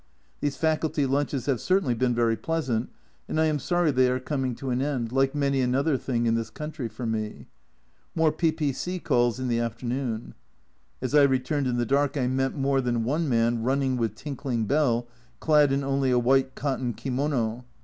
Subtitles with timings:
[0.39, 2.89] These Faculty lunches have certainly been very pleasant,
[3.29, 6.33] and I am sorry they are coming to an end, like many another thing in
[6.33, 7.45] this country for me.
[8.15, 8.97] More P.P.C.
[9.01, 10.33] calls in the afternoon.
[11.03, 14.65] As I returned in the dark I met more than one man running with tinkling
[14.65, 15.05] bell,
[15.39, 17.63] clad in only a white cotton kimono.